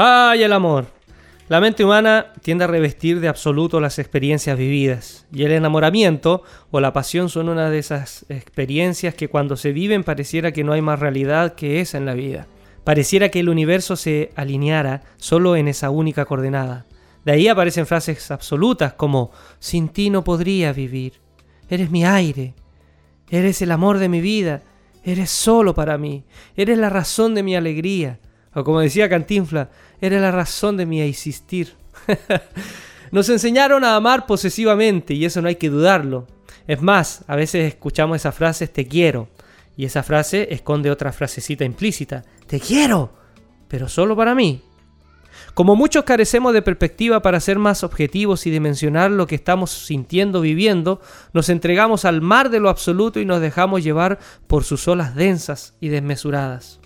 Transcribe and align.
¡Ay, 0.00 0.44
el 0.44 0.52
amor! 0.52 0.86
La 1.48 1.60
mente 1.60 1.84
humana 1.84 2.32
tiende 2.40 2.62
a 2.62 2.68
revestir 2.68 3.18
de 3.18 3.26
absoluto 3.26 3.80
las 3.80 3.98
experiencias 3.98 4.56
vividas, 4.56 5.26
y 5.32 5.42
el 5.42 5.50
enamoramiento 5.50 6.44
o 6.70 6.78
la 6.78 6.92
pasión 6.92 7.28
son 7.28 7.48
una 7.48 7.68
de 7.68 7.80
esas 7.80 8.24
experiencias 8.28 9.14
que 9.14 9.26
cuando 9.26 9.56
se 9.56 9.72
viven 9.72 10.04
pareciera 10.04 10.52
que 10.52 10.62
no 10.62 10.72
hay 10.72 10.82
más 10.82 11.00
realidad 11.00 11.56
que 11.56 11.80
esa 11.80 11.98
en 11.98 12.06
la 12.06 12.14
vida. 12.14 12.46
Pareciera 12.84 13.30
que 13.30 13.40
el 13.40 13.48
universo 13.48 13.96
se 13.96 14.30
alineara 14.36 15.02
solo 15.16 15.56
en 15.56 15.66
esa 15.66 15.90
única 15.90 16.26
coordenada. 16.26 16.86
De 17.24 17.32
ahí 17.32 17.48
aparecen 17.48 17.84
frases 17.84 18.30
absolutas 18.30 18.92
como 18.92 19.32
sin 19.58 19.88
ti 19.88 20.10
no 20.10 20.22
podría 20.22 20.72
vivir, 20.72 21.14
eres 21.68 21.90
mi 21.90 22.04
aire, 22.04 22.54
eres 23.30 23.62
el 23.62 23.72
amor 23.72 23.98
de 23.98 24.08
mi 24.08 24.20
vida, 24.20 24.62
eres 25.02 25.30
solo 25.30 25.74
para 25.74 25.98
mí, 25.98 26.22
eres 26.54 26.78
la 26.78 26.88
razón 26.88 27.34
de 27.34 27.42
mi 27.42 27.56
alegría. 27.56 28.20
O 28.54 28.64
como 28.64 28.80
decía 28.80 29.08
Cantinfla, 29.08 29.70
era 30.00 30.20
la 30.20 30.30
razón 30.30 30.76
de 30.76 30.86
mi 30.86 31.00
existir. 31.00 31.74
Nos 33.10 33.28
enseñaron 33.28 33.84
a 33.84 33.96
amar 33.96 34.26
posesivamente 34.26 35.14
y 35.14 35.24
eso 35.24 35.40
no 35.40 35.48
hay 35.48 35.56
que 35.56 35.70
dudarlo. 35.70 36.26
Es 36.66 36.82
más, 36.82 37.24
a 37.26 37.36
veces 37.36 37.66
escuchamos 37.66 38.16
esa 38.16 38.32
frase 38.32 38.68
te 38.68 38.86
quiero 38.86 39.28
y 39.76 39.84
esa 39.84 40.02
frase 40.02 40.48
esconde 40.50 40.90
otra 40.90 41.12
frasecita 41.12 41.64
implícita, 41.64 42.24
te 42.46 42.60
quiero, 42.60 43.12
pero 43.68 43.88
solo 43.88 44.14
para 44.16 44.34
mí. 44.34 44.62
Como 45.54 45.76
muchos 45.76 46.04
carecemos 46.04 46.52
de 46.52 46.62
perspectiva 46.62 47.22
para 47.22 47.40
ser 47.40 47.58
más 47.58 47.84
objetivos 47.84 48.46
y 48.46 48.50
dimensionar 48.50 49.10
lo 49.10 49.26
que 49.26 49.36
estamos 49.36 49.70
sintiendo, 49.70 50.40
viviendo, 50.40 51.00
nos 51.32 51.48
entregamos 51.48 52.04
al 52.04 52.20
mar 52.20 52.50
de 52.50 52.60
lo 52.60 52.68
absoluto 52.68 53.20
y 53.20 53.24
nos 53.24 53.40
dejamos 53.40 53.82
llevar 53.82 54.18
por 54.46 54.64
sus 54.64 54.86
olas 54.88 55.14
densas 55.14 55.74
y 55.80 55.88
desmesuradas. 55.88 56.80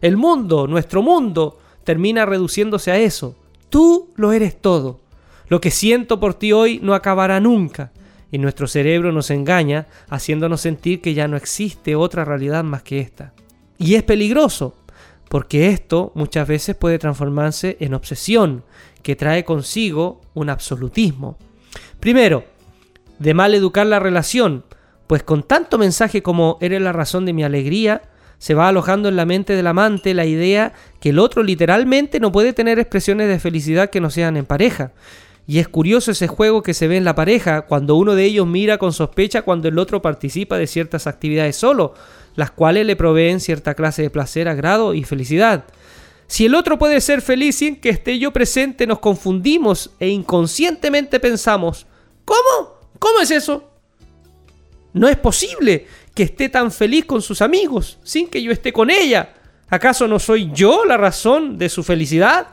El 0.00 0.16
mundo, 0.16 0.66
nuestro 0.66 1.02
mundo, 1.02 1.58
termina 1.84 2.26
reduciéndose 2.26 2.90
a 2.90 2.98
eso. 2.98 3.36
Tú 3.70 4.10
lo 4.16 4.32
eres 4.32 4.60
todo. 4.60 5.00
Lo 5.48 5.60
que 5.60 5.70
siento 5.70 6.18
por 6.18 6.34
ti 6.34 6.52
hoy 6.52 6.80
no 6.82 6.94
acabará 6.94 7.40
nunca. 7.40 7.92
Y 8.30 8.38
nuestro 8.38 8.66
cerebro 8.66 9.12
nos 9.12 9.30
engaña 9.30 9.86
haciéndonos 10.08 10.60
sentir 10.60 11.00
que 11.00 11.14
ya 11.14 11.28
no 11.28 11.36
existe 11.36 11.94
otra 11.94 12.24
realidad 12.24 12.64
más 12.64 12.82
que 12.82 13.00
esta. 13.00 13.32
Y 13.78 13.94
es 13.94 14.02
peligroso, 14.02 14.74
porque 15.28 15.68
esto 15.68 16.12
muchas 16.14 16.48
veces 16.48 16.76
puede 16.76 16.98
transformarse 16.98 17.76
en 17.80 17.94
obsesión, 17.94 18.64
que 19.02 19.16
trae 19.16 19.44
consigo 19.44 20.20
un 20.34 20.50
absolutismo. 20.50 21.38
Primero, 22.00 22.44
de 23.18 23.34
mal 23.34 23.54
educar 23.54 23.86
la 23.86 24.00
relación, 24.00 24.64
pues 25.06 25.22
con 25.22 25.44
tanto 25.44 25.78
mensaje 25.78 26.22
como 26.22 26.58
eres 26.60 26.82
la 26.82 26.92
razón 26.92 27.24
de 27.24 27.32
mi 27.32 27.44
alegría, 27.44 28.02
se 28.38 28.54
va 28.54 28.68
alojando 28.68 29.08
en 29.08 29.16
la 29.16 29.26
mente 29.26 29.54
del 29.54 29.66
amante 29.66 30.14
la 30.14 30.26
idea 30.26 30.72
que 31.00 31.10
el 31.10 31.18
otro 31.18 31.42
literalmente 31.42 32.20
no 32.20 32.32
puede 32.32 32.52
tener 32.52 32.78
expresiones 32.78 33.28
de 33.28 33.38
felicidad 33.38 33.90
que 33.90 34.00
no 34.00 34.10
sean 34.10 34.36
en 34.36 34.44
pareja. 34.44 34.92
Y 35.48 35.60
es 35.60 35.68
curioso 35.68 36.10
ese 36.10 36.26
juego 36.26 36.62
que 36.62 36.74
se 36.74 36.88
ve 36.88 36.96
en 36.96 37.04
la 37.04 37.14
pareja, 37.14 37.62
cuando 37.62 37.94
uno 37.94 38.14
de 38.14 38.24
ellos 38.24 38.46
mira 38.46 38.78
con 38.78 38.92
sospecha 38.92 39.42
cuando 39.42 39.68
el 39.68 39.78
otro 39.78 40.02
participa 40.02 40.58
de 40.58 40.66
ciertas 40.66 41.06
actividades 41.06 41.56
solo, 41.56 41.94
las 42.34 42.50
cuales 42.50 42.84
le 42.84 42.96
proveen 42.96 43.40
cierta 43.40 43.74
clase 43.74 44.02
de 44.02 44.10
placer, 44.10 44.48
agrado 44.48 44.92
y 44.92 45.04
felicidad. 45.04 45.64
Si 46.26 46.46
el 46.46 46.56
otro 46.56 46.78
puede 46.78 47.00
ser 47.00 47.22
feliz 47.22 47.56
sin 47.56 47.76
que 47.76 47.90
esté 47.90 48.18
yo 48.18 48.32
presente, 48.32 48.86
nos 48.86 48.98
confundimos 48.98 49.92
e 50.00 50.08
inconscientemente 50.08 51.20
pensamos, 51.20 51.86
¿cómo? 52.24 52.80
¿Cómo 52.98 53.20
es 53.20 53.30
eso? 53.30 53.70
No 54.92 55.08
es 55.08 55.16
posible 55.16 55.86
que 56.16 56.22
esté 56.22 56.48
tan 56.48 56.72
feliz 56.72 57.04
con 57.04 57.20
sus 57.20 57.42
amigos 57.42 57.98
sin 58.02 58.26
que 58.26 58.42
yo 58.42 58.50
esté 58.50 58.72
con 58.72 58.90
ella. 58.90 59.34
¿Acaso 59.68 60.08
no 60.08 60.18
soy 60.18 60.50
yo 60.52 60.86
la 60.86 60.96
razón 60.96 61.58
de 61.58 61.68
su 61.68 61.84
felicidad? 61.84 62.48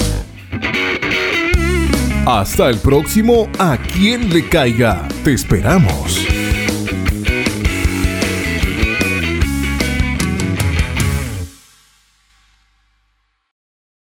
Hasta 2.24 2.70
el 2.70 2.78
próximo 2.78 3.50
A 3.59 3.76
quien 3.76 4.32
le 4.32 4.48
caiga. 4.48 5.06
Te 5.24 5.34
esperamos. 5.34 6.31